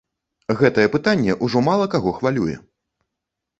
Гэтае 0.61 0.85
пытанне 0.95 1.37
ўжо 1.49 1.63
мала 1.69 1.85
каго 1.93 2.17
хвалюе. 2.19 2.59